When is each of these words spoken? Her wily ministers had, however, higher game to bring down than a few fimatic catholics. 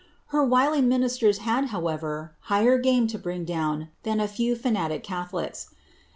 Her 0.33 0.43
wily 0.43 0.81
ministers 0.81 1.37
had, 1.45 1.65
however, 1.65 2.33
higher 2.49 2.79
game 2.79 3.05
to 3.05 3.19
bring 3.19 3.45
down 3.45 3.89
than 4.01 4.19
a 4.19 4.27
few 4.27 4.55
fimatic 4.55 5.03
catholics. 5.03 5.75